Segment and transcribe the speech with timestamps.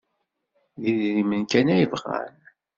[0.81, 2.35] D idrimen kan ay bɣan.